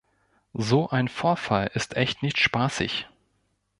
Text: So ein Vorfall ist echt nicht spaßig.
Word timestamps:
So 0.55 0.89
ein 0.89 1.07
Vorfall 1.07 1.69
ist 1.75 1.95
echt 1.95 2.23
nicht 2.23 2.39
spaßig. 2.39 3.07